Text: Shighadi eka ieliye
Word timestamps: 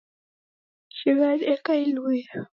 Shighadi 0.97 1.45
eka 1.53 1.71
ieliye 1.81 2.27